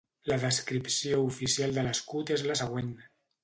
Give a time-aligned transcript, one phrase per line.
[0.29, 2.95] La descripció oficial de l'escut és la següent.